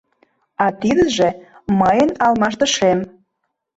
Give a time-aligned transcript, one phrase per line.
[0.63, 1.29] А тидыже—
[1.79, 2.99] мыйын алмаштышем.